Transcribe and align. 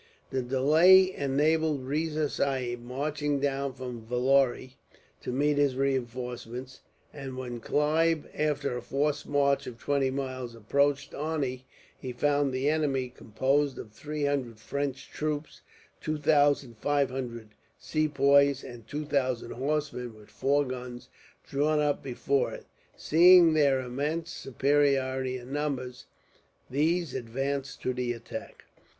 The 0.31 0.41
delay 0.41 1.13
enabled 1.15 1.83
Riza 1.85 2.27
Sahib, 2.27 2.81
marching 2.81 3.39
down 3.39 3.73
from 3.73 4.01
Vellore, 4.01 4.71
to 5.21 5.31
meet 5.31 5.59
his 5.59 5.75
reinforcements; 5.75 6.79
and 7.13 7.37
when 7.37 7.59
Clive, 7.59 8.25
after 8.33 8.75
a 8.75 8.81
forced 8.81 9.27
march 9.27 9.67
of 9.67 9.77
twenty 9.77 10.09
miles, 10.09 10.55
approached 10.55 11.13
Arni, 11.13 11.67
he 11.95 12.11
found 12.13 12.51
the 12.51 12.67
enemy, 12.67 13.09
composed 13.09 13.77
of 13.77 13.91
three 13.91 14.25
hundred 14.25 14.57
French 14.57 15.11
troops, 15.11 15.61
two 16.01 16.17
thousand 16.17 16.79
five 16.79 17.11
hundred 17.11 17.49
Sepoys, 17.77 18.63
and 18.63 18.87
two 18.87 19.05
thousand 19.05 19.51
horsemen, 19.51 20.15
with 20.15 20.29
four 20.31 20.65
guns, 20.65 21.09
drawn 21.47 21.79
up 21.79 22.01
before 22.01 22.51
it. 22.51 22.65
Seeing 22.97 23.53
their 23.53 23.79
immense 23.81 24.31
superiority 24.31 25.37
in 25.37 25.53
numbers, 25.53 26.07
these 26.71 27.13
advanced 27.13 27.83
to 27.83 27.93
the 27.93 28.13
attack. 28.13 28.65